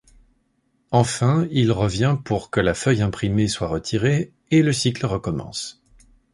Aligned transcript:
Enfin, 0.89 1.47
il 1.51 1.71
revient 1.71 2.17
pour 2.25 2.49
que 2.49 2.59
la 2.59 2.73
feuille 2.73 3.03
imprimée 3.03 3.47
soit 3.47 3.67
retirée, 3.67 4.33
et 4.49 4.63
le 4.63 4.73
cycle 4.73 5.05
recommence. 5.05 5.83